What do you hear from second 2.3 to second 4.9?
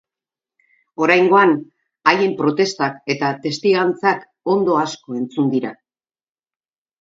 protestak eta testigantzak ondo